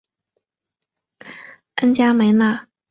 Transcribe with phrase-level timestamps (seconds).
[1.75, 2.67] 恩贾梅纳。